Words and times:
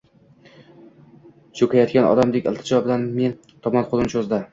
Cho`kayotgan 1.59 2.07
odamdek 2.13 2.47
iltijo 2.53 2.79
bilan 2.87 3.05
men 3.19 3.37
tomon 3.67 3.87
qo`lini 3.93 4.11
cho`zdi 4.15 4.41